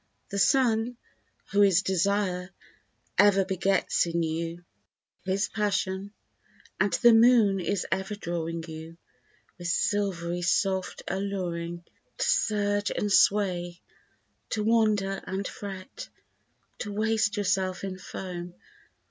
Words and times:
The 0.29 0.39
sun, 0.39 0.97
who 1.51 1.61
is 1.61 1.83
desire, 1.83 2.49
ever 3.19 3.45
begets 3.45 4.07
in 4.07 4.23
you 4.23 4.65
his 5.25 5.47
passion, 5.47 6.11
And 6.79 6.91
the 6.93 7.13
moon 7.13 7.59
is 7.59 7.85
ever 7.91 8.15
drawing 8.15 8.63
you, 8.67 8.97
with 9.59 9.67
silvery 9.67 10.41
soft 10.41 11.03
alluring, 11.07 11.85
To 12.17 12.25
surge 12.25 12.89
and 12.89 13.11
sway, 13.11 13.79
to 14.49 14.63
wander 14.63 15.21
and 15.27 15.47
fret, 15.47 16.09
to 16.79 16.91
waste 16.91 17.37
yourself 17.37 17.83
in 17.83 17.99
foam. 17.99 18.55